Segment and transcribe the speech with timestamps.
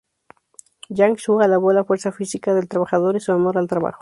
[0.89, 3.99] Yang Zhu alabó la fuerza física del trabajador y su amor al trabajo.